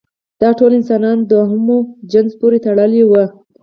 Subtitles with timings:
[0.41, 1.77] دا ټول انسانان د هومو
[2.11, 3.25] جنس پورې تړلي وو.